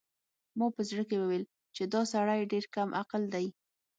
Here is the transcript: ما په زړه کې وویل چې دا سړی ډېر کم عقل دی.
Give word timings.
ما 0.57 0.67
په 0.75 0.81
زړه 0.89 1.03
کې 1.09 1.17
وویل 1.19 1.45
چې 1.75 1.83
دا 1.93 2.01
سړی 2.13 2.41
ډېر 2.51 2.65
کم 2.75 2.89
عقل 3.01 3.23
دی. 3.33 3.45